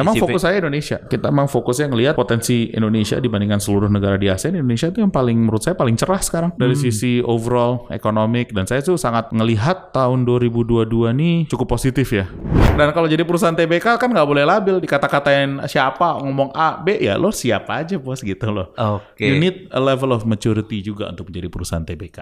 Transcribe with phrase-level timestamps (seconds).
[0.00, 0.96] Memang fokus saya Indonesia.
[1.00, 4.56] Kita memang fokusnya ngelihat potensi Indonesia dibandingkan seluruh negara di ASEAN.
[4.56, 6.82] Indonesia itu yang paling menurut saya paling cerah sekarang dari Hmm.
[6.82, 12.28] sisi overall ekonomik dan saya tuh sangat ngelihat tahun 2022 nih cukup positif ya.
[12.70, 17.18] Dan kalau jadi perusahaan TBK kan nggak boleh labil dikata-katain siapa ngomong A B ya
[17.18, 18.72] lo siapa aja bos gitu loh.
[18.78, 19.26] Oke.
[19.26, 22.18] You need a level of maturity juga untuk menjadi perusahaan TBK.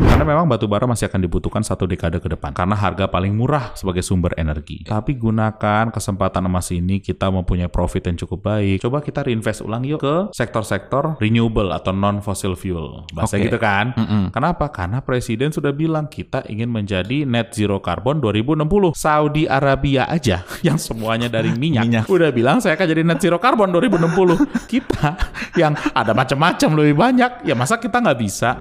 [0.00, 2.56] Karena memang batu bara masih akan dibutuhkan satu dekade ke depan.
[2.56, 4.88] Karena harga paling murah sebagai sumber energi.
[4.88, 8.80] Tapi gunakan kesempatan emas ini kita mempunyai profit yang cukup baik.
[8.80, 13.04] Coba kita reinvest ulang yuk ke sektor-sektor renewable atau non-fossil fuel.
[13.12, 13.52] Bahasa Oke.
[13.52, 13.92] gitu kan.
[13.92, 14.32] Mm-mm.
[14.32, 14.72] Kenapa?
[14.72, 18.96] Karena Presiden sudah bilang kita ingin menjadi net zero carbon 2060.
[18.96, 22.04] Saudi Arabia aja yang semuanya dari minyak, Minyak.
[22.08, 24.40] udah bilang saya akan jadi net zero carbon 2060.
[24.72, 25.18] kita
[25.58, 28.56] yang ada macam-macam lebih banyak, ya masa kita nggak bisa?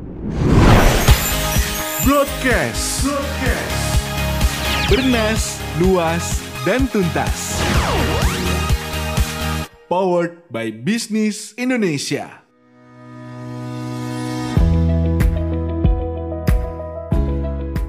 [2.04, 3.05] Broadcast.
[4.90, 7.62] Bernas, luas, dan tuntas.
[9.89, 12.45] Powered by Business Indonesia.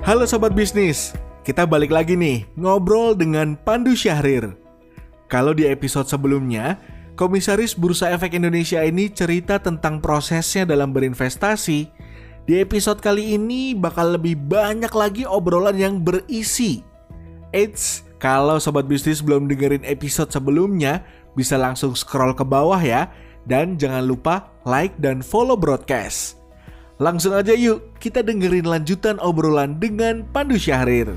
[0.01, 1.13] Halo sobat bisnis,
[1.45, 4.57] kita balik lagi nih ngobrol dengan Pandu Syahrir.
[5.29, 6.81] Kalau di episode sebelumnya,
[7.21, 11.85] Komisaris Bursa Efek Indonesia ini cerita tentang prosesnya dalam berinvestasi.
[12.49, 16.81] Di episode kali ini bakal lebih banyak lagi obrolan yang berisi.
[17.53, 21.01] Eits, kalau sobat bisnis belum dengerin episode sebelumnya,
[21.35, 23.11] bisa langsung scroll ke bawah ya.
[23.49, 26.39] Dan jangan lupa like dan follow broadcast.
[27.01, 31.09] Langsung aja yuk, kita dengerin lanjutan obrolan dengan Pandu Syahrir.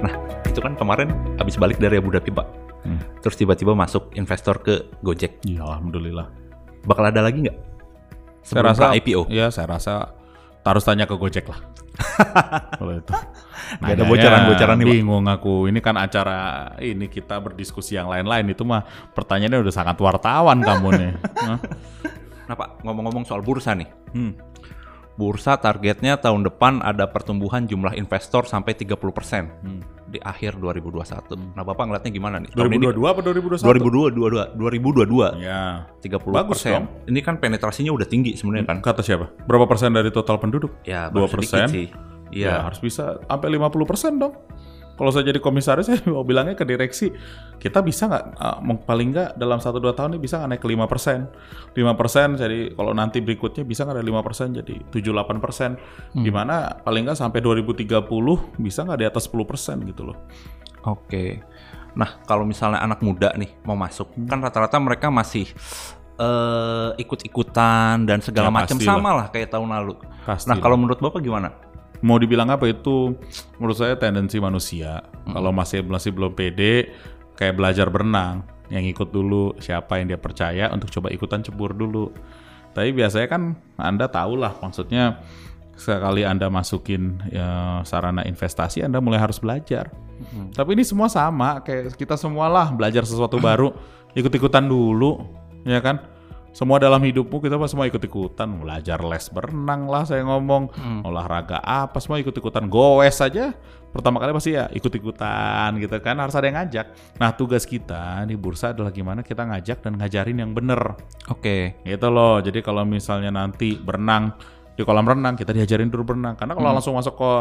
[0.00, 0.14] Nah,
[0.48, 2.48] itu kan kemarin habis balik dari Abu Dhabi, Pak.
[2.88, 2.98] Hmm.
[3.20, 5.44] Terus tiba-tiba masuk investor ke Gojek.
[5.44, 6.32] Ya alhamdulillah.
[6.88, 7.58] Bakal ada lagi nggak?
[8.42, 9.30] Saya rasa IPO.
[9.30, 10.18] Ya saya rasa
[10.62, 11.60] harus tanya ke Gojek lah.
[12.78, 13.12] Kalau itu.
[13.12, 14.86] Nggak ada Nanyanya bocoran-bocoran nih.
[14.86, 15.54] Bingung aku.
[15.66, 20.88] Ini kan acara ini kita berdiskusi yang lain-lain itu mah pertanyaannya udah sangat wartawan kamu
[20.98, 21.12] nih.
[22.42, 23.88] Nah, Pak, ngomong-ngomong soal bursa nih.
[24.12, 24.34] Hmm.
[25.22, 29.78] Bursa targetnya tahun depan ada pertumbuhan jumlah investor sampai 30% Hmm.
[30.04, 31.38] di akhir 2021.
[31.54, 32.50] Nah, Bapak ngeliatnya gimana nih?
[32.50, 33.62] Tahun ini 2022 apa 2021?
[33.62, 35.86] 2022, 2022, Ya.
[36.00, 36.90] 30 Bagus dong.
[37.06, 38.78] Ini kan penetrasinya udah tinggi sebenarnya kan?
[38.82, 39.30] Kata siapa?
[39.46, 40.74] Berapa persen dari total penduduk?
[40.82, 41.68] Ya, Dua baru sedikit persen.
[41.70, 41.86] sih.
[42.28, 42.54] Ya, Iya.
[42.66, 44.34] harus bisa sampai 50 persen dong.
[45.02, 47.10] Kalau saya jadi komisaris, saya mau bilangnya ke direksi,
[47.58, 50.86] kita bisa nggak, uh, paling nggak dalam 1-2 tahun ini bisa nggak naik ke 5
[50.86, 51.18] persen.
[51.74, 55.74] 5 persen, jadi kalau nanti berikutnya bisa nggak ada 5 persen, jadi 7-8 persen.
[56.14, 57.98] Di mana paling nggak sampai 2030
[58.62, 60.22] bisa nggak di atas 10 persen gitu loh.
[60.86, 61.42] Oke.
[61.98, 65.50] Nah, kalau misalnya anak muda nih mau masuk, kan rata-rata mereka masih
[66.12, 69.94] eh ikut-ikutan dan segala Ya, macam sama lah kayak tahun lalu.
[70.22, 70.62] Pasti Nah, lah.
[70.62, 71.50] kalau menurut Bapak gimana?
[72.02, 72.68] Mau dibilang apa?
[72.68, 73.16] Itu
[73.56, 75.00] menurut saya tendensi manusia.
[75.26, 76.92] Kalau masih masih belum pede
[77.38, 78.44] kayak belajar berenang.
[78.68, 82.12] Yang ikut dulu siapa yang dia percaya untuk coba ikutan cebur dulu.
[82.72, 83.42] Tapi biasanya kan
[83.76, 85.20] anda tahu lah maksudnya
[85.76, 89.92] sekali anda masukin ya, sarana investasi anda mulai harus belajar.
[90.54, 93.74] Tapi ini semua sama kayak kita semua lah belajar sesuatu baru
[94.14, 95.18] ikut-ikutan dulu
[95.66, 95.98] ya kan
[96.52, 98.44] semua dalam hidupmu kita pas semua ikut-ikutan.
[98.60, 100.68] Belajar les berenang lah saya ngomong.
[101.08, 102.68] Olahraga apa semua ikut-ikutan.
[102.68, 103.56] Goes saja
[103.92, 106.20] pertama kali pasti ya ikut-ikutan gitu kan.
[106.20, 106.86] Harus ada yang ngajak.
[107.16, 110.80] Nah tugas kita di bursa adalah gimana kita ngajak dan ngajarin yang bener.
[111.32, 111.80] Oke.
[111.88, 112.44] gitu loh.
[112.44, 114.36] Jadi kalau misalnya nanti berenang
[114.76, 116.36] di kolam renang kita diajarin dulu berenang.
[116.36, 117.32] Karena kalau langsung masuk ke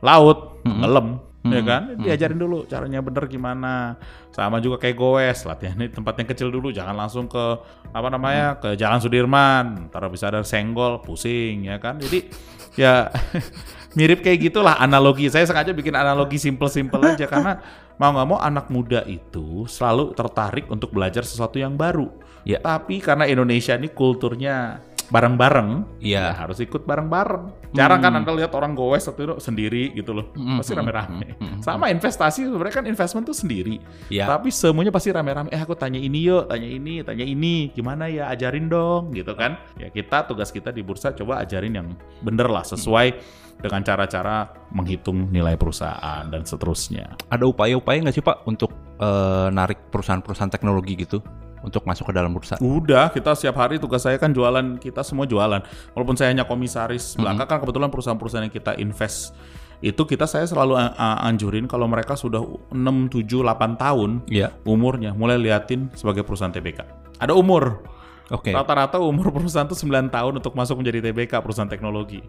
[0.00, 1.82] laut ngelem ya kan?
[1.96, 3.96] Diajarin dulu caranya bener gimana.
[4.30, 6.68] Sama juga kayak goes latihan di tempat yang kecil dulu.
[6.68, 7.44] Jangan langsung ke
[7.90, 9.88] apa namanya ke Jalan Sudirman.
[9.88, 11.96] Ntar bisa ada senggol pusing ya kan?
[11.96, 12.28] Jadi
[12.76, 13.08] ya
[13.98, 15.32] mirip kayak gitulah analogi.
[15.32, 17.24] Saya sengaja bikin analogi simple-simple aja.
[17.24, 17.56] Karena
[18.00, 22.08] mau nggak mau anak muda itu selalu tertarik untuk belajar sesuatu yang baru.
[22.40, 22.56] Ya.
[22.56, 26.32] tapi karena Indonesia ini kulturnya bareng-bareng, Iya.
[26.32, 27.74] ya harus ikut bareng-bareng.
[27.74, 31.38] Jarang kan anda lihat orang goes atau itu sendiri gitu loh, pasti rame-rame.
[31.62, 33.78] Sama investasi sebenarnya kan investment tuh sendiri,
[34.10, 34.26] Iya.
[34.26, 35.50] tapi semuanya pasti rame-rame.
[35.50, 39.58] Eh aku tanya ini yuk, tanya ini, tanya ini, gimana ya, ajarin dong, gitu kan?
[39.78, 41.88] Ya kita tugas kita di bursa coba ajarin yang
[42.22, 43.18] bener lah, sesuai
[43.60, 47.12] dengan cara-cara menghitung nilai perusahaan dan seterusnya.
[47.28, 51.20] Ada upaya-upaya nggak sih Pak untuk eh, narik perusahaan-perusahaan teknologi gitu
[51.60, 52.56] untuk masuk ke dalam bursa?
[52.58, 55.60] Udah, kita setiap hari tugas saya kan jualan, kita semua jualan.
[55.92, 59.32] Walaupun saya hanya komisaris belakang kan kebetulan perusahaan-perusahaan yang kita invest
[59.80, 60.76] itu kita saya selalu
[61.24, 62.76] anjurin kalau mereka sudah 6,
[63.08, 64.52] 7, 8 tahun Iya.
[64.68, 66.84] umurnya mulai liatin sebagai perusahaan TBK.
[67.16, 67.80] Ada umur.
[68.28, 68.52] Oke.
[68.52, 72.20] Rata-rata umur perusahaan tuh 9 tahun untuk masuk menjadi TBK perusahaan teknologi.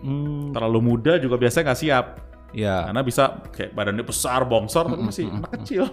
[0.00, 2.06] Hmm, Terlalu muda juga biasanya nggak siap.
[2.54, 2.86] ya.
[2.86, 5.90] Karena bisa kayak badannya besar, bongsor, tapi masih anak kecil.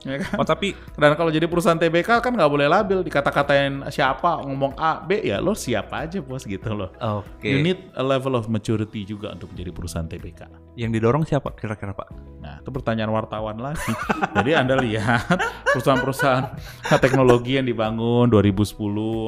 [0.00, 0.40] Ya kan?
[0.40, 5.04] Oh tapi Dan kalau jadi perusahaan TBK kan nggak boleh labil dikata-katain siapa ngomong A
[5.04, 6.88] B ya lo siapa aja bos gitu loh.
[6.96, 7.44] oke.
[7.44, 10.40] You need a level of maturity juga untuk menjadi perusahaan TBK.
[10.78, 12.08] Yang didorong siapa kira-kira Pak?
[12.40, 13.92] Nah, itu pertanyaan wartawan lagi.
[14.36, 15.36] Jadi Anda lihat
[15.76, 16.56] perusahaan-perusahaan
[17.00, 18.76] teknologi yang dibangun 2010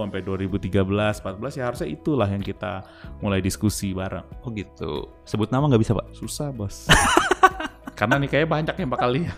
[0.08, 2.86] sampai 2013, 14 ya harusnya itulah yang kita
[3.20, 4.24] mulai diskusi bareng.
[4.40, 5.12] Oh gitu.
[5.28, 6.16] Sebut nama nggak bisa Pak?
[6.16, 6.88] Susah, Bos.
[7.98, 9.36] Karena nih kayaknya banyak yang bakal lihat.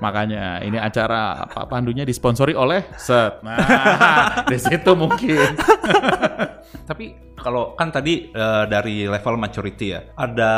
[0.00, 3.44] Makanya ini acara Pak Pandunya disponsori oleh Set.
[3.44, 5.48] Nah, di situ mungkin.
[6.86, 10.50] Tapi kalau kan tadi eh, dari level maturity ya, ada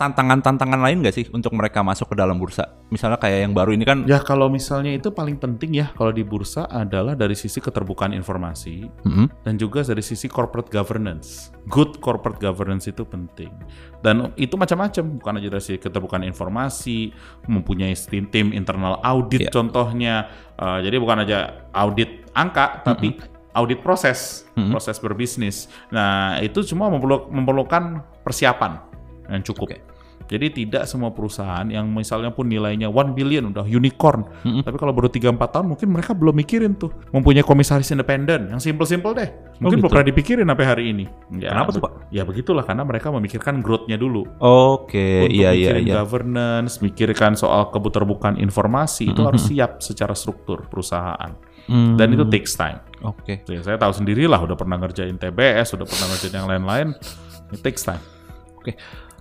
[0.00, 2.80] tantangan-tantangan lain nggak sih untuk mereka masuk ke dalam bursa?
[2.88, 6.24] Misalnya kayak yang baru ini kan, Ya kalau misalnya itu paling penting ya kalau di
[6.24, 9.26] bursa adalah dari sisi keterbukaan informasi Mm-mm.
[9.46, 11.54] dan juga dari sisi corporate governance.
[11.68, 13.52] Good corporate governance itu penting.
[14.00, 17.12] Dan itu macam-macam, bukan aja dari sisi keterbukaan informasi,
[17.46, 17.92] mempunyai
[18.32, 19.52] tim, internal audit Iya.
[19.52, 20.14] contohnya.
[20.60, 21.38] Uh, jadi bukan aja
[21.72, 23.16] audit angka, tapi
[23.52, 25.66] audit proses, proses berbisnis.
[25.90, 28.78] Nah, itu semua memerlu- memerlukan persiapan
[29.26, 29.74] yang cukup.
[29.74, 29.78] Oke.
[30.30, 34.22] Jadi tidak semua perusahaan yang misalnya pun nilainya 1 billion udah unicorn,
[34.62, 39.10] tapi kalau baru 3-4 tahun mungkin mereka belum mikirin tuh mempunyai komisaris independen yang simple-simple
[39.10, 39.26] deh.
[39.58, 39.90] Mungkin belum gitu.
[39.90, 41.10] pernah dipikirin sampai hari ini.
[41.34, 42.14] Ya, Kenapa tuh, Pak?
[42.14, 44.22] Ya begitulah karena mereka memikirkan growth-nya dulu.
[44.38, 45.98] Oke, Untuk iya iya iya.
[45.98, 51.34] governance, mikirkan soal keterbukaan informasi itu harus siap secara struktur perusahaan.
[51.66, 52.78] Hmm, Dan itu takes time.
[53.00, 53.40] Oke.
[53.48, 56.88] Ya, saya tahu sendiri lah, udah pernah ngerjain TBS, udah pernah ngerjain yang lain-lain.
[57.50, 58.02] It takes time.
[58.60, 58.76] Oke.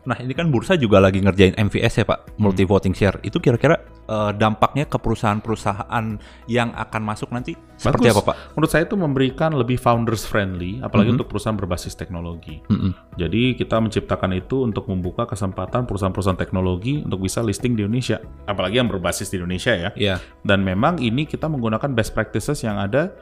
[0.08, 3.20] Nah, ini kan bursa juga lagi ngerjain MVS ya, Pak, multi voting share.
[3.20, 3.78] Itu kira-kira
[4.08, 6.06] eh, dampaknya ke perusahaan-perusahaan
[6.48, 8.16] yang akan masuk nanti seperti Bagus.
[8.16, 8.36] apa, Pak?
[8.56, 12.64] Menurut saya itu memberikan lebih founders friendly, apalagi untuk perusahaan berbasis teknologi.
[12.72, 12.96] Mm-mm.
[13.20, 18.80] Jadi kita menciptakan itu untuk membuka kesempatan perusahaan-perusahaan teknologi untuk bisa listing di Indonesia, apalagi
[18.80, 19.90] yang berbasis di Indonesia ya.
[19.94, 20.16] Iya.
[20.42, 23.14] Dan memang ini kita menggunakan best practices yang ada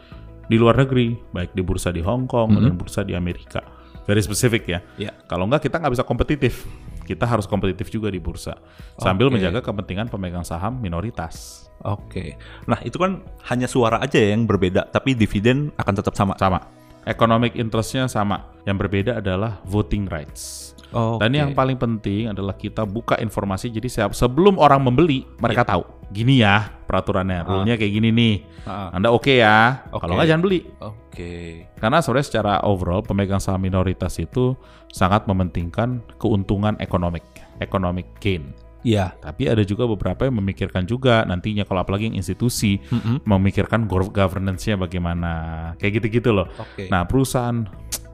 [0.48, 3.60] di luar negeri, baik di bursa di Hong Kong dan bursa di Amerika.
[4.08, 4.80] Very spesifik ya.
[4.96, 5.12] Iya.
[5.28, 6.64] Kalau enggak kita nggak bisa kompetitif.
[7.08, 8.60] Kita harus kompetitif juga di bursa,
[9.00, 11.68] sambil menjaga kepentingan pemegang saham minoritas.
[11.88, 12.36] Oke.
[12.68, 16.36] Nah, itu kan hanya suara aja ya yang berbeda, tapi dividen akan tetap sama.
[16.36, 16.68] Sama.
[17.08, 18.52] Economic interest-nya sama.
[18.68, 20.76] Yang berbeda adalah voting rights.
[20.94, 21.20] Oke.
[21.20, 25.84] Dan yang paling penting adalah kita buka informasi jadi siap sebelum orang membeli mereka tahu.
[26.08, 28.36] Gini ya peraturannya, rule-nya kayak gini nih.
[28.64, 28.96] Ah.
[28.96, 29.84] Anda oke ya?
[29.92, 30.08] Oke.
[30.08, 30.60] Kalau nggak jangan beli.
[30.80, 31.34] Oke.
[31.76, 34.56] Karena sebenarnya secara overall pemegang saham minoritas itu
[34.88, 37.28] sangat mementingkan keuntungan ekonomik,
[37.60, 38.56] economic gain.
[38.88, 39.12] Iya.
[39.20, 43.20] Tapi ada juga beberapa yang memikirkan juga nantinya kalau apalagi yang institusi Mm-mm.
[43.28, 45.32] memikirkan gov- governance-nya bagaimana.
[45.76, 46.48] Kayak gitu-gitu loh.
[46.56, 46.88] Oke.
[46.88, 47.68] Nah, perusahaan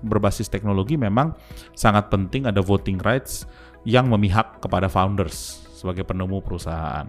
[0.03, 1.33] berbasis teknologi memang
[1.73, 3.47] sangat penting ada voting rights
[3.87, 7.03] yang memihak kepada founders sebagai penemu perusahaan.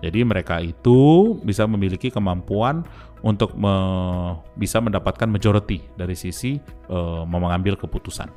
[0.00, 2.80] Jadi mereka itu bisa memiliki kemampuan
[3.20, 6.56] untuk me- bisa mendapatkan majority dari sisi
[6.88, 8.32] eh, mengambil keputusan.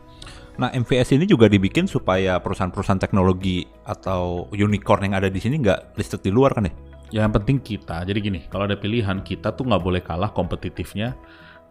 [0.58, 5.96] Nah, MVS ini juga dibikin supaya perusahaan-perusahaan teknologi atau unicorn yang ada di sini nggak
[5.96, 6.74] listed di luar kan ya?
[7.08, 11.16] Yang penting kita, jadi gini, kalau ada pilihan kita tuh nggak boleh kalah kompetitifnya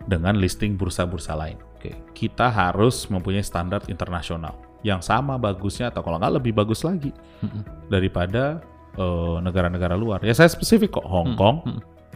[0.06, 1.58] dengan listing bursa-bursa lain.
[1.88, 2.14] Oke.
[2.16, 7.10] Kita harus mempunyai standar internasional yang sama bagusnya atau kalau nggak lebih bagus lagi
[7.86, 8.60] daripada
[8.94, 10.22] eh, negara-negara luar.
[10.22, 11.62] Ya saya spesifik kok Hong Kong,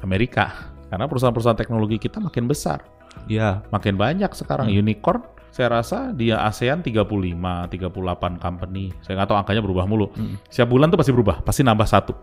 [0.00, 2.80] Amerika, karena perusahaan-perusahaan teknologi kita makin besar,
[3.26, 3.60] Iya.
[3.68, 5.20] makin banyak sekarang unicorn.
[5.50, 8.94] Saya rasa di ASEAN 35, 38 company.
[9.02, 10.06] Saya nggak tahu angkanya berubah mulu.
[10.46, 12.14] Setiap bulan tuh pasti berubah, pasti nambah satu.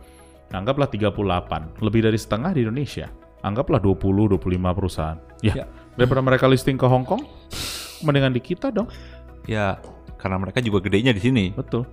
[0.48, 3.12] Anggaplah 38, lebih dari setengah di Indonesia.
[3.44, 4.39] Anggaplah 20, 25
[4.72, 5.20] perusahaan.
[5.44, 5.66] Ya, Ya.
[5.94, 7.20] daripada mereka listing ke Hong Kong,
[8.04, 8.89] mendingan di kita dong.
[9.48, 9.80] Ya,
[10.20, 11.46] karena mereka juga gedenya di sini.
[11.54, 11.88] Betul.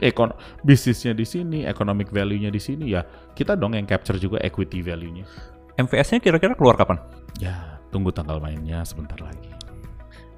[0.00, 0.32] Ekon
[0.64, 3.04] bisnisnya di sini, economic value-nya di sini ya.
[3.36, 5.28] Kita dong yang capture juga equity value-nya.
[5.76, 6.96] MVS-nya kira-kira keluar kapan?
[7.36, 9.52] Ya, tunggu tanggal mainnya sebentar lagi.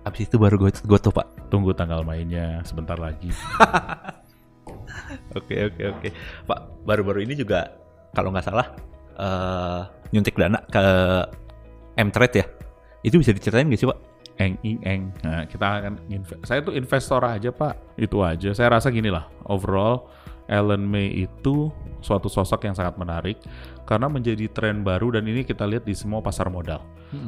[0.03, 1.47] Abis itu baru gue goto, Pak.
[1.47, 3.31] Tunggu tanggal mainnya sebentar lagi.
[5.33, 6.09] Oke, oke, oke.
[6.45, 7.73] Pak, baru-baru ini juga
[8.13, 8.69] kalau nggak salah
[9.17, 9.81] eh
[10.13, 10.85] nyuntik dana ke
[11.97, 12.47] M-Trade ya.
[13.05, 13.99] Itu bisa diceritain nggak sih, Pak?
[14.43, 15.03] Eng ing eng.
[15.23, 15.93] Nah, kita akan
[16.43, 17.95] saya tuh investor aja, Pak.
[17.95, 18.51] Itu aja.
[18.51, 20.11] Saya rasa gini lah, overall
[20.51, 21.71] Ellen May itu
[22.03, 23.39] suatu sosok yang sangat menarik
[23.87, 26.83] karena menjadi tren baru dan ini kita lihat di semua pasar modal.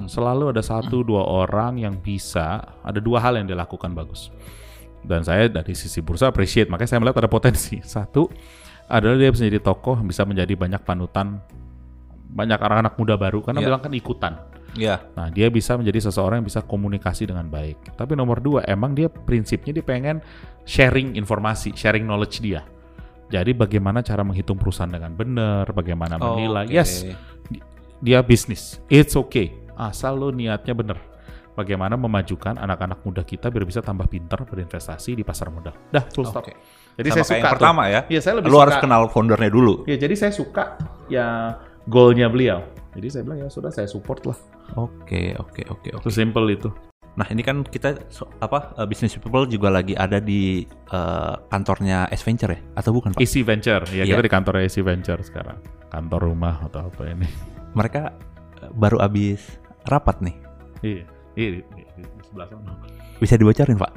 [0.08, 4.32] Selalu ada satu dua orang yang bisa, ada dua hal yang dilakukan bagus.
[5.04, 7.76] Dan saya dari sisi bursa appreciate, makanya saya melihat ada potensi.
[7.94, 8.24] Satu
[8.88, 11.44] adalah dia bisa menjadi tokoh, bisa menjadi banyak panutan
[12.34, 13.66] banyak anak-anak muda baru karena Iya.
[13.68, 14.32] bilang kan ikutan.
[14.74, 15.06] Ya.
[15.14, 17.94] Nah, dia bisa menjadi seseorang yang bisa komunikasi dengan baik.
[17.94, 20.18] Tapi nomor dua, emang dia prinsipnya dia pengen
[20.62, 22.66] sharing informasi, sharing knowledge dia.
[23.30, 26.66] Jadi bagaimana cara menghitung perusahaan dengan benar, bagaimana menilai.
[26.66, 26.74] Oke.
[26.74, 27.06] Yes,
[27.48, 27.62] di-
[28.02, 28.82] dia bisnis.
[28.86, 29.54] It's okay.
[29.74, 30.98] Asal lo niatnya benar.
[31.54, 35.70] Bagaimana memajukan anak-anak muda kita biar bisa tambah pintar berinvestasi di pasar modal.
[35.86, 36.42] Dah, full stop.
[36.42, 36.58] Oke.
[36.98, 37.54] Jadi Sama saya suka yang tuh.
[37.54, 38.00] pertama ya.
[38.10, 38.62] Iya, saya lebih Lu suka.
[38.66, 39.74] harus kenal foundernya dulu.
[39.86, 40.64] Ya, jadi saya suka
[41.06, 41.26] ya
[41.86, 42.66] goalnya beliau.
[42.94, 44.38] Jadi saya bilang ya sudah saya support lah.
[44.78, 46.06] Oke, oke, oke, oke.
[46.08, 46.70] Simple itu.
[47.14, 52.10] Nah, ini kan kita so- apa uh, business people juga lagi ada di uh, kantornya
[52.10, 52.60] S Venture ya?
[52.74, 53.22] Atau bukan, Pak?
[53.22, 53.82] Easy Venture.
[53.90, 54.14] Ya, Iya.
[54.14, 55.58] kita di kantor Easy Venture sekarang.
[55.90, 57.26] Kantor rumah atau apa ini.
[57.78, 58.02] Mereka
[58.62, 59.42] uh, baru habis
[59.86, 60.36] rapat nih.
[60.82, 61.04] Iya.
[61.34, 62.72] Iya, di, di, di, di sebelah sana.
[63.18, 63.92] Bisa dibocorin, Pak?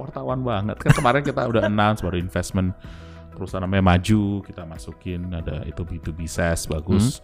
[0.00, 0.76] Wartawan banget.
[0.80, 2.72] Kan kemarin kita udah announce baru investment
[3.32, 7.20] perusahaan namanya Maju, kita masukin ada itu B2B SaaS bagus.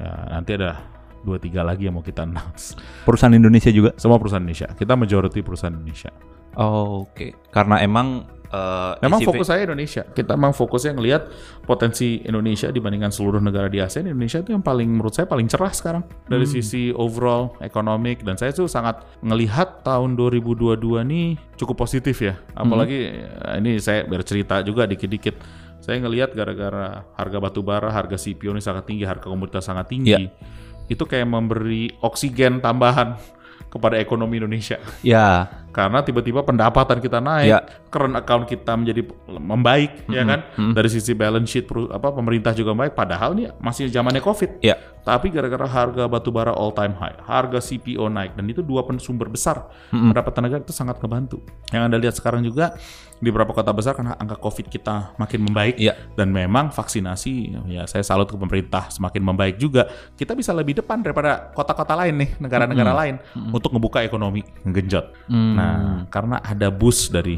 [0.00, 0.80] Ya, nanti ada
[1.20, 2.72] dua tiga lagi yang mau kita announce.
[3.04, 3.92] Perusahaan Indonesia juga?
[4.00, 4.72] Semua perusahaan Indonesia.
[4.72, 6.08] Kita majority perusahaan Indonesia.
[6.56, 10.02] Oh, Oke, karena emang uh, Memang SCV fokus saya Indonesia.
[10.02, 11.22] Kita memang fokusnya ngelihat
[11.64, 14.10] potensi Indonesia dibandingkan seluruh negara di ASEAN.
[14.10, 18.50] Indonesia itu yang paling menurut saya paling cerah sekarang dari sisi overall ekonomik dan saya
[18.50, 22.34] tuh sangat ngelihat tahun 2022 nih cukup positif ya.
[22.54, 25.62] Apalagi eh, ini saya bercerita juga dikit-dikit.
[25.80, 30.12] Saya ngelihat gara-gara harga batu bara, harga CPO ini sangat tinggi, harga komoditas sangat tinggi.
[30.12, 30.28] Iya.
[30.92, 33.16] Itu kayak memberi oksigen tambahan
[33.72, 37.60] kepada ekonomi Indonesia Ya, karena tiba-tiba pendapatan kita naik, Ya.
[37.90, 40.40] Current account kita menjadi membaik, ya kan?
[40.72, 42.94] Dari sisi balance sheet apa pemerintah juga baik.
[42.94, 44.62] Padahal nih masih zamannya covid.
[44.62, 44.78] ya.
[45.00, 49.26] Tapi gara-gara harga batu bara all time high, harga CPO naik, dan itu dua sumber
[49.26, 51.40] besar pendapatan negara itu sangat ngebantu.
[51.72, 52.76] Yang anda lihat sekarang juga
[53.16, 55.92] di beberapa kota besar karena angka covid kita makin membaik Iya.
[56.16, 61.04] dan memang vaksinasi ya saya salut ke pemerintah semakin membaik juga kita bisa lebih depan
[61.04, 63.14] daripada kota-kota lain nih negara-negara lain
[63.52, 67.36] untuk ngebuka ekonomi genjot nah karena ada boost dari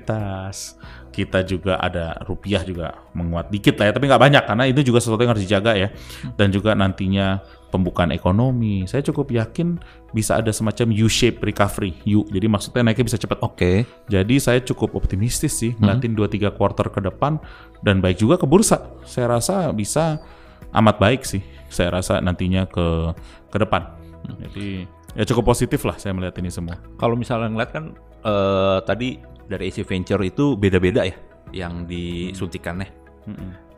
[0.00, 0.80] komoditas
[1.12, 4.96] kita juga ada rupiah juga menguat dikit lah ya tapi nggak banyak karena itu juga
[5.04, 5.92] sesuatu yang harus dijaga ya
[6.40, 9.76] dan juga nantinya pembukaan ekonomi saya cukup yakin
[10.16, 13.84] bisa ada semacam U-shape recovery U jadi maksudnya naiknya bisa cepat Oke.
[14.08, 17.36] jadi saya cukup optimistis sih ngeliatin 2-3 quarter ke depan
[17.82, 18.94] dan baik juga ke bursa.
[19.02, 20.22] Saya rasa bisa
[20.72, 21.42] amat baik sih.
[21.68, 23.12] Saya rasa nantinya ke
[23.50, 23.98] ke depan.
[24.48, 24.86] Jadi
[25.18, 26.78] ya cukup positif lah saya melihat ini semua.
[26.96, 27.84] Kalau misalnya ngeliat kan
[28.22, 31.16] eh, tadi dari AC Venture itu beda-beda ya
[31.52, 32.88] yang disuntikannya.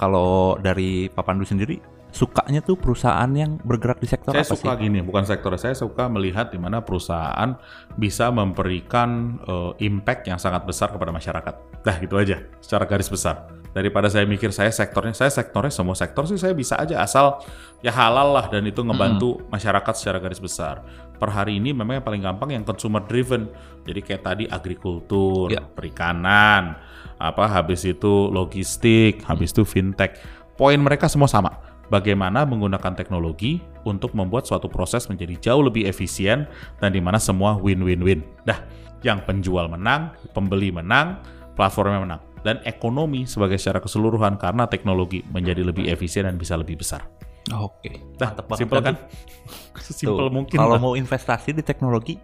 [0.01, 1.77] Kalau dari Pak Pandu sendiri
[2.15, 4.87] sukanya tuh perusahaan yang bergerak di sektor Saya apa suka sih?
[4.87, 7.59] gini, bukan sektor saya suka melihat di mana perusahaan
[7.99, 11.83] bisa memberikan eh, impact yang sangat besar kepada masyarakat.
[11.83, 13.51] Dah gitu aja, secara garis besar.
[13.75, 17.43] Daripada saya mikir saya sektornya, saya sektornya semua sektor sih saya bisa aja asal
[17.83, 20.87] ya halal lah dan itu ngebantu masyarakat secara garis besar.
[21.15, 23.49] Per hari ini memang yang paling gampang yang consumer driven.
[23.87, 25.63] Jadi kayak tadi agrikultur, Ya.
[25.63, 26.77] perikanan,
[27.21, 30.19] apa habis itu logistik, habis itu fintech.
[30.55, 31.55] Poin mereka semua sama
[31.93, 36.49] bagaimana menggunakan teknologi untuk membuat suatu proses menjadi jauh lebih efisien
[36.81, 38.25] dan di mana semua win-win-win.
[38.47, 38.65] Dah,
[39.05, 41.21] yang penjual menang, pembeli menang,
[41.55, 46.81] platformnya menang, dan ekonomi sebagai secara keseluruhan karena teknologi menjadi lebih efisien dan bisa lebih
[46.81, 47.05] besar.
[47.53, 48.01] Oke.
[48.17, 48.95] Dah, Mantep banget simpel kan?
[49.85, 50.57] Sesimpel mungkin.
[50.57, 52.17] Kalau mau investasi di teknologi,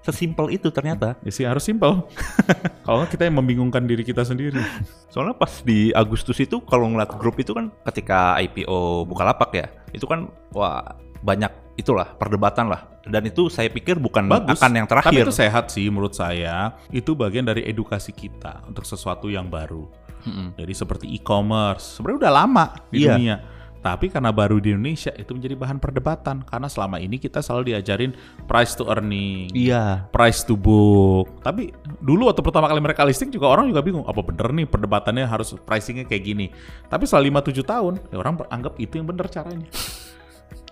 [0.00, 1.18] sesimpel itu ternyata.
[1.20, 2.06] Ya sih harus simpel.
[2.86, 4.62] Kalau kita yang membingungkan diri kita sendiri.
[5.10, 10.06] Soalnya pas di Agustus itu kalau ngeliat grup itu kan ketika IPO Bukalapak ya, itu
[10.06, 10.84] kan wah
[11.18, 12.86] banyak itulah perdebatan lah.
[13.02, 14.56] Dan itu saya pikir bukan Bagus.
[14.56, 15.24] akan yang Tapi terakhir.
[15.26, 16.76] itu sehat sih menurut saya.
[16.88, 19.88] Itu bagian dari edukasi kita untuk sesuatu yang baru.
[20.18, 20.58] Mm-mm.
[20.58, 23.08] Jadi seperti e-commerce, sebenarnya udah lama di Iya.
[23.16, 23.36] dunia.
[23.78, 28.10] Tapi karena baru di Indonesia itu menjadi bahan perdebatan karena selama ini kita selalu diajarin
[28.50, 30.10] price to earning, Iya.
[30.10, 31.40] price to book.
[31.46, 31.70] Tapi
[32.02, 35.54] dulu waktu pertama kali mereka listing juga orang juga bingung apa bener nih perdebatannya harus
[35.62, 36.46] pricingnya kayak gini.
[36.90, 39.70] Tapi setelah 5-7 tahun ya orang anggap itu yang bener caranya.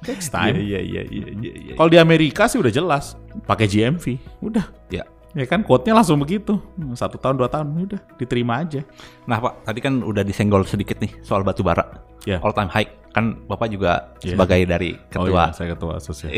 [0.04, 0.60] Takes time.
[0.60, 1.74] Iya iya iya iya iya.
[1.74, 3.16] Kalau di Amerika sih udah jelas
[3.48, 4.04] pakai GMV,
[4.44, 4.66] udah.
[4.92, 5.08] Ya.
[5.36, 6.56] Ya kan quote-nya langsung begitu.
[6.96, 8.80] Satu tahun dua tahun udah diterima aja.
[9.28, 11.84] Nah Pak, tadi kan udah disenggol sedikit nih soal batu bara.
[12.24, 12.40] Ya.
[12.40, 12.88] All time high.
[13.12, 14.36] Kan Bapak juga Iya.
[14.36, 16.36] sebagai dari Oh ketua iya, saya ketua asosiasi.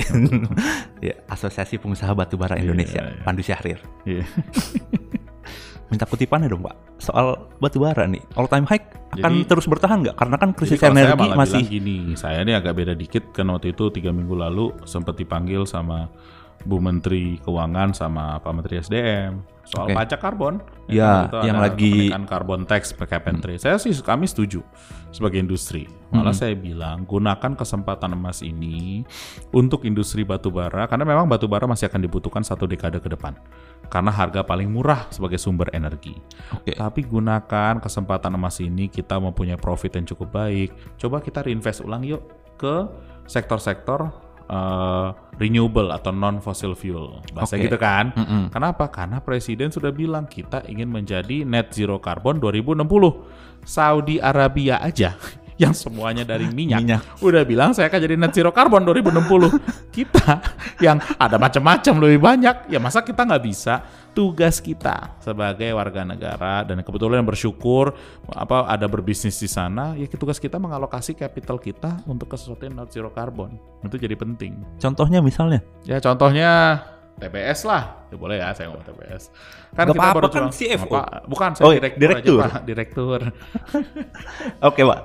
[1.10, 3.18] ya, Asosiasi Pengusaha Batu Bara Indonesia, iya.
[3.22, 3.82] Pandu Syahrir.
[4.02, 4.22] Iya.
[5.90, 8.20] Minta kutipannya dong Pak, soal batu bara nih.
[8.36, 8.84] All time high
[9.16, 10.16] akan Jadi- terus bertahan nggak?
[10.20, 13.72] Karena kan krisis saya energi malah masih gini, saya ini agak beda dikit kan waktu
[13.72, 16.12] itu tiga minggu lalu sempat dipanggil sama
[16.66, 19.94] Bu Menteri Keuangan sama Pak Menteri SDM soal Oke.
[20.00, 20.64] pajak karbon.
[20.88, 23.60] Ya, kan, itu yang lagi- carbon tax cap and trade.
[23.60, 24.64] Saya sih kami setuju
[25.12, 25.84] sebagai industri.
[26.08, 29.04] Malah saya bilang gunakan kesempatan emas ini
[29.52, 33.36] untuk industri batubara karena memang batubara masih akan dibutuhkan satu dekade ke depan
[33.92, 36.16] karena harga paling murah sebagai sumber energi.
[36.56, 36.72] Oke.
[36.72, 40.72] Tapi gunakan kesempatan emas ini kita mempunyai profit yang cukup baik.
[40.96, 42.24] Coba kita reinvest ulang yuk
[42.56, 42.88] ke
[43.28, 47.22] sektor-sektor eh, renewable atau non fossil fuel.
[47.30, 47.68] Bahasa Oke.
[47.70, 48.10] gitu kan?
[48.12, 48.42] Mm-mm.
[48.50, 48.90] Kenapa?
[48.90, 53.48] Karena presiden sudah bilang kita ingin menjadi net zero carbon 2060.
[53.68, 55.18] Saudi Arabia aja
[55.58, 57.02] yang semuanya dari minyak, Minyak.
[57.18, 59.58] udah bilang saya akan jadi net zero carbon 2060.
[59.90, 60.38] kita
[60.78, 63.82] yang ada macam-macam lebih banyak, ya masa kita nggak bisa?
[64.08, 67.94] Tugas kita sebagai warga negara dan kebetulan yang bersyukur
[68.28, 72.74] apa ada berbisnis di sana, ya tugas kita mengalokasi capital kita untuk ke sesuatu yang
[72.74, 73.58] net zero carbon.
[73.82, 74.58] Itu jadi penting.
[74.76, 75.62] Contohnya misalnya.
[75.82, 76.82] Ya contohnya
[77.14, 79.34] TBS lah, ya boleh ya saya ngomong TBS.
[79.74, 80.86] Kan Nggak kita apa-apa, baru kan CFO.
[80.88, 82.38] apa- bukan saya Oh, direktur, direktur.
[82.38, 83.18] aja Pak, direktur.
[84.70, 85.00] Oke, Pak.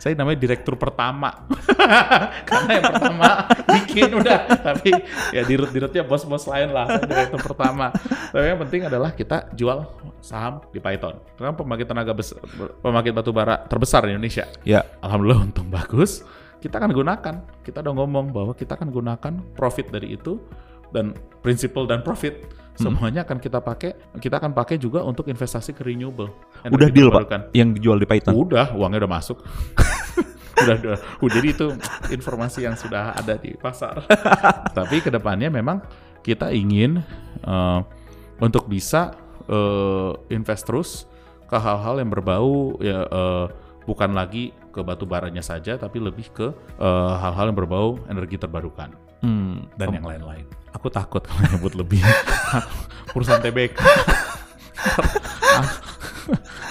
[0.00, 1.46] Saya namanya direktur pertama.
[2.48, 3.28] Karena yang pertama
[3.76, 4.90] bikin udah, tapi
[5.32, 7.92] ya dirut-dirutnya bos-bos lain lah, saya direktur pertama.
[8.32, 9.86] Tapi yang penting adalah kita jual
[10.20, 11.22] saham di Python.
[11.38, 12.42] Karena pembangkit tenaga besar,
[12.82, 14.44] pembangkit batu bara terbesar di Indonesia.
[14.66, 14.82] Ya.
[15.00, 16.26] Alhamdulillah untung bagus.
[16.56, 20.40] Kita akan gunakan, kita udah ngomong bahwa kita akan gunakan profit dari itu
[20.90, 25.82] dan prinsipal dan profit semuanya akan kita pakai, kita akan pakai juga untuk investasi ke
[25.82, 26.30] renewable.
[26.68, 27.08] Udah deal.
[27.10, 27.52] Pak.
[27.56, 28.36] Yang dijual di Python.
[28.36, 29.40] Udah, uangnya udah masuk.
[30.62, 31.34] udah, udah, udah.
[31.40, 31.66] Jadi itu
[32.12, 34.04] informasi yang sudah ada di pasar.
[34.78, 35.80] Tapi ke depannya memang
[36.20, 37.00] kita ingin
[37.44, 37.80] eh,
[38.40, 39.16] untuk bisa
[39.48, 40.90] eh, invest terus
[41.46, 43.46] ke hal-hal yang berbau ya eh,
[43.86, 49.64] bukan lagi ke batu baranya saja, tapi lebih ke hal-hal yang berbau energi terbarukan Hmm.
[49.76, 50.44] dan yang lain-lain.
[50.76, 52.00] Aku takut kalau nyebut lebih
[53.12, 53.76] perusahaan TBK.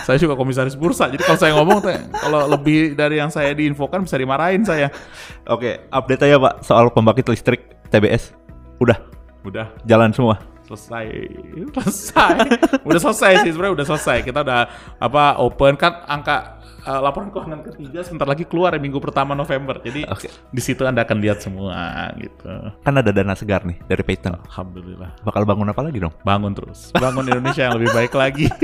[0.06, 1.80] saya juga komisaris bursa, jadi kalau saya ngomong
[2.14, 4.94] kalau lebih dari yang saya diinfokan bisa dimarahin saya.
[5.50, 8.36] Oke, update aja Pak soal pembangkit listrik TBS.
[8.78, 9.00] Udah
[9.46, 10.42] Udah jalan semua.
[10.66, 11.06] selesai,
[11.78, 12.36] selesai,
[12.82, 14.18] udah selesai sih sebenarnya udah selesai.
[14.26, 14.66] Kita udah
[14.98, 16.55] apa open kan angka
[16.86, 19.82] eh, laporan keuangan ketiga sebentar lagi keluar ya minggu pertama November.
[19.82, 20.30] Jadi Oke.
[20.30, 21.74] di situ anda akan lihat semua
[22.16, 22.50] gitu.
[22.82, 24.38] Kan ada dana segar nih dari Python.
[24.46, 25.18] Alhamdulillah.
[25.26, 26.14] Bakal bangun apa lagi dong?
[26.22, 28.46] bangun terus, bangun Indonesia yang lebih baik lagi.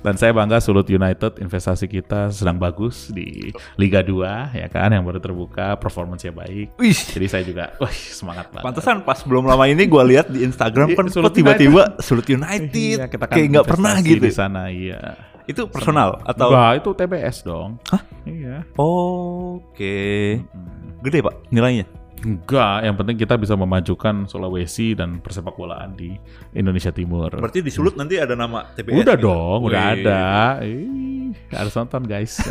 [0.00, 5.04] Dan saya bangga Sulut United investasi kita sedang bagus di Liga 2 ya kan yang
[5.04, 6.72] baru terbuka, performance-nya baik.
[6.80, 8.64] Wih, Jadi saya juga wah semangat banget.
[8.64, 12.72] pantesan pas belum lama ini gue lihat di Instagram Iya, kan Sulut tiba-tiba Sulut United
[12.72, 14.24] Iya, kita kan kayak nggak pernah gitu.
[14.24, 15.20] di sana, iya.
[15.50, 16.54] Itu personal atau?
[16.54, 17.82] Wah, itu TBS dong.
[17.90, 18.02] Hah?
[18.22, 18.62] Iya.
[18.78, 20.38] Oke.
[21.02, 21.90] Gede pak nilainya.
[22.20, 26.12] Enggak, yang penting kita bisa memajukan Sulawesi dan persepak bolaan di
[26.52, 27.32] Indonesia Timur.
[27.32, 28.92] Berarti di Sulut nanti ada nama TBS.
[28.92, 29.24] Udah gitu?
[29.24, 29.92] dong, udah Wih.
[30.04, 30.22] ada.
[30.60, 32.36] Ih, harus nonton guys.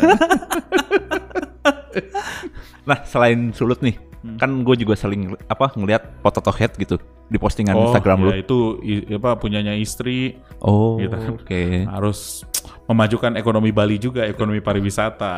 [2.88, 4.36] Nah selain Sulut nih, Hmm.
[4.36, 8.28] kan gue juga sering apa ngelihat potato head gitu di postingan oh, Instagram lu.
[8.28, 8.58] ya itu
[9.16, 11.30] apa punyanya istri Oh, gitu kan.
[11.40, 11.62] oke.
[11.88, 12.44] harus
[12.84, 15.36] memajukan ekonomi Bali juga, ekonomi pariwisata.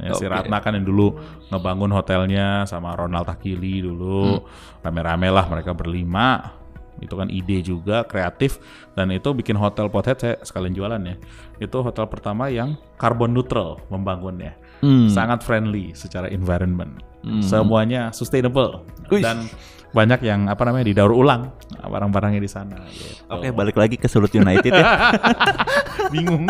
[0.00, 0.32] Ya, si Oke.
[0.32, 1.18] Ratna kan yang dulu
[1.50, 4.80] ngebangun hotelnya sama Ronald Takili dulu, Hmm.
[4.80, 6.56] rame-rame lah mereka berlima.
[7.02, 8.62] Itu kan ide juga kreatif
[8.94, 11.16] dan itu bikin hotel pothead saya sekalian jualan ya.
[11.58, 14.56] Itu hotel pertama yang carbon neutral membangunnya.
[14.82, 15.06] Hmm.
[15.06, 16.98] sangat friendly secara environment.
[17.22, 17.42] Hmm.
[17.42, 19.22] Semuanya sustainable Wih.
[19.22, 19.46] dan
[19.92, 22.80] banyak yang apa namanya didaur ulang barang-barangnya di sana.
[22.88, 23.28] gitu.
[23.28, 25.12] Oke, balik lagi ke Sulut United ya.
[26.14, 26.48] bingung.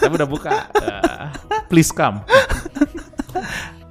[0.00, 0.50] Tapi udah buka.
[0.80, 0.98] Ya,
[1.70, 2.24] please come.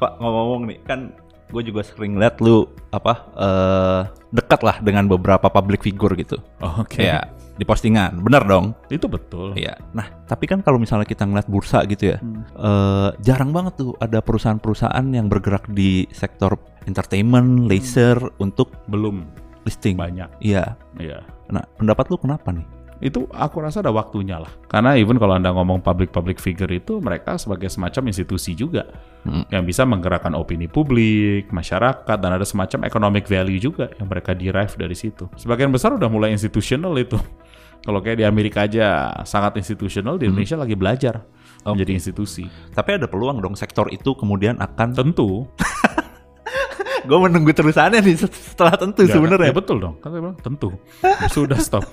[0.02, 1.13] Pak ngomong-ngomong nih, kan
[1.50, 6.38] gue juga sering lihat lu apa eh dekat lah dengan beberapa public figure gitu.
[6.62, 7.06] Oke.
[7.06, 8.24] Ya, di postingan.
[8.24, 8.72] Bener dong?
[8.88, 9.52] Itu betul.
[9.54, 9.76] Iya.
[9.91, 12.17] Nah, tapi kan kalau misalnya kita ngeliat bursa gitu ya,
[12.56, 16.56] eh, jarang banget tuh ada perusahaan-perusahaan yang bergerak di sektor
[16.88, 19.28] entertainment, leisure untuk Belum
[19.67, 20.00] listing.
[20.00, 20.32] banyak.
[20.39, 20.80] Iya.
[20.95, 21.19] Iya.
[21.52, 22.63] Nah, pendapat lu kenapa nih?
[23.00, 24.52] Itu aku rasa ada waktunya lah.
[24.67, 28.88] Karena even kalau Anda ngomong public-public figure itu mereka sebagai semacam institusi juga
[29.24, 29.43] Hmm.
[29.52, 34.72] yang bisa menggerakkan opini publik, masyarakat dan ada semacam economic value juga yang mereka derive
[34.76, 35.28] dari situ.
[35.36, 37.19] Sebagian besar udah mulai institutional itu.
[37.80, 38.86] Kalau kayak di Amerika aja
[39.24, 41.24] sangat institutional, di Indonesia lagi belajar
[41.62, 42.44] menjadi institusi.
[42.70, 45.48] Tapi ada peluang dong sektor itu kemudian akan Tentu.
[47.00, 49.50] gue menunggu terusannya nih setelah tentu Ya, sebenarnya.
[49.50, 49.96] Ya betul dong.
[49.98, 50.76] Kan bilang tentu.
[51.32, 51.88] Sudah stop.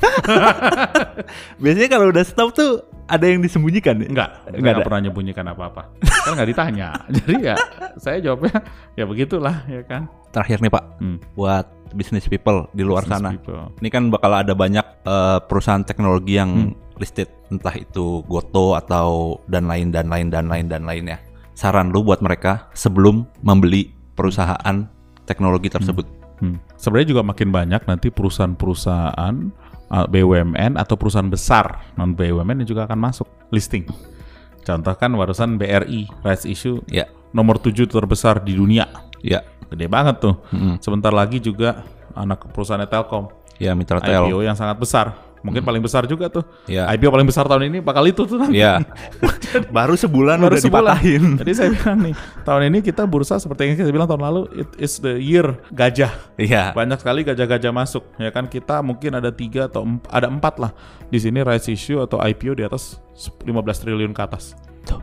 [1.63, 4.03] Biasanya kalau udah stop tuh ada yang disembunyikan.
[4.03, 4.07] ya?
[4.11, 4.85] Enggak, Enggak enggak ada.
[4.85, 5.83] pernah nyembunyikan apa-apa.
[6.03, 6.89] kan nggak ditanya.
[7.17, 7.57] Jadi ya
[7.97, 8.59] saya jawabnya
[8.95, 10.11] ya begitulah ya kan.
[10.35, 11.17] Terakhir nih Pak, Hmm.
[11.33, 11.65] buat
[11.97, 13.31] business people di luar Business sana.
[13.33, 13.73] people.
[13.81, 16.75] Ini kan bakal ada banyak eh, perusahaan teknologi yang Hmm.
[16.97, 21.19] listed, entah itu Goto atau dan lain dan lain dan lain dan lainnya.
[21.57, 24.85] Saran lu buat mereka sebelum membeli perusahaan
[25.25, 26.05] teknologi tersebut.
[26.37, 26.61] Hmm.
[26.77, 29.35] Sebenarnya juga makin banyak nanti perusahaan-perusahaan
[29.89, 33.89] uh, BUMN atau perusahaan besar non BUMN yang juga akan masuk listing.
[34.61, 38.85] Contoh kan barusan BRI rights issue Ya, nomor 7 terbesar di dunia.
[39.27, 40.39] Ya, Gede banget tuh.
[40.55, 40.79] Mm-mm.
[40.79, 41.83] Sebentar lagi juga
[42.15, 43.27] anak perusahaan Telkom
[43.59, 44.31] ya Mitra Tel.
[44.31, 45.27] IPO yang sangat besar.
[45.43, 46.43] Mungkin paling besar juga tuh.
[46.67, 46.91] Ya.
[46.91, 48.59] IPO paling besar tahun ini bakal itu tuh nanti.
[48.59, 48.83] Ya,
[49.77, 50.99] baru sebulan Baru udah sebulan.
[50.99, 51.23] dipatahin.
[51.39, 54.71] Jadi saya bilang nih, tahun ini kita bursa seperti yang kita bilang tahun lalu, it
[54.79, 56.11] is the year gajah.
[56.35, 60.59] Iya, Banyak sekali gajah-gajah masuk, ya kan kita mungkin ada tiga atau emp- ada empat
[60.59, 60.75] lah
[61.07, 63.47] di sini rights issue atau IPO di atas 15
[63.83, 64.99] triliun ke atas, tuh.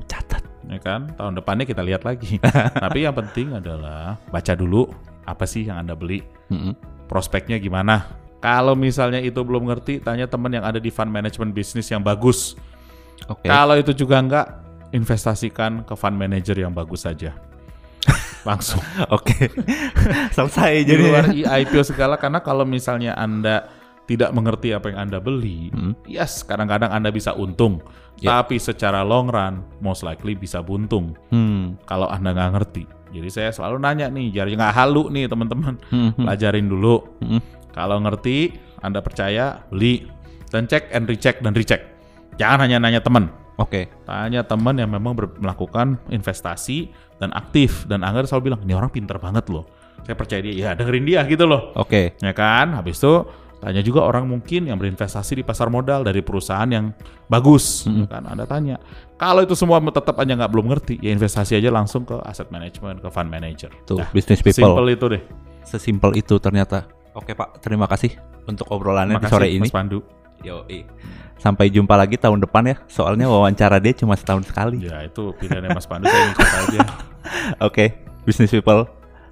[0.73, 1.09] Ya kan?
[1.13, 2.41] Tahun depannya kita lihat lagi.
[2.83, 4.89] Tapi yang penting adalah baca dulu
[5.23, 6.73] apa sih yang anda beli, Mm-mm.
[7.07, 8.09] prospeknya gimana.
[8.43, 12.59] Kalau misalnya itu belum ngerti, tanya teman yang ada di fund management bisnis yang bagus.
[13.31, 13.47] Oke.
[13.47, 14.47] Kalau itu juga enggak,
[14.91, 17.31] investasikan ke fund manager yang bagus saja.
[18.47, 18.83] Langsung.
[19.07, 19.47] Oke.
[20.35, 21.03] Selesai di jadi.
[21.03, 23.71] luar IPO segala karena kalau misalnya Anda
[24.03, 25.95] tidak mengerti apa yang Anda beli, Hmm.
[26.03, 27.79] yes, kadang-kadang Anda bisa untung.
[28.19, 28.39] Ya.
[28.39, 31.79] Tapi secara long run, most likely bisa buntung Hmm.
[31.83, 32.83] kalau Anda nggak ngerti.
[33.13, 37.05] Jadi saya selalu nanya nih, jadi nggak halu nih teman-teman, Hmm, pelajarin dulu.
[37.21, 37.39] Hmm.
[37.71, 40.05] Kalau ngerti, Anda percaya, beli.
[40.49, 41.81] Dan cek and recheck dan recheck.
[42.37, 43.29] Jangan hanya nanya teman.
[43.57, 43.89] Oke.
[44.03, 47.85] Tanya teman yang memang ber- melakukan investasi dan aktif.
[47.85, 49.65] Dan Angga selalu bilang, ini orang pinter banget loh.
[50.03, 51.69] Saya percaya dia, ya dengerin dia gitu loh.
[51.73, 52.17] Oke.
[52.17, 52.73] Ya kan?
[52.73, 53.13] Habis itu
[53.63, 56.91] tanya juga orang mungkin yang berinvestasi di pasar modal dari perusahaan yang
[57.31, 57.87] bagus.
[57.87, 58.27] Ya kan?
[58.27, 58.75] Anda tanya.
[59.15, 62.99] Kalau itu semua tetap aja nggak belum ngerti, ya investasi aja langsung ke aset management,
[62.99, 63.71] ke fund manager.
[63.87, 64.75] Tuh, Dah, business people.
[64.75, 65.23] Simple itu deh.
[65.63, 66.83] Sesimpel itu ternyata.
[67.15, 69.63] Oke Pak, terima kasih untuk obrolannya di Makasih sore ini.
[69.63, 70.03] Mas Pandu.
[70.43, 70.83] Yoi.
[71.39, 72.75] Sampai jumpa lagi tahun depan ya.
[72.91, 74.83] Soalnya wawancara dia cuma setahun sekali.
[74.83, 76.79] Ya itu pilihannya Mas Pandu saya ngikut aja.
[77.67, 77.95] Oke,
[78.27, 78.83] business people.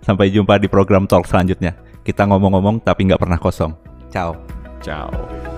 [0.01, 1.75] Sampai jumpa di program talk selanjutnya.
[2.01, 3.75] Kita ngomong-ngomong tapi nggak pernah kosong.
[4.11, 4.35] Chao.
[4.83, 5.50] Chao.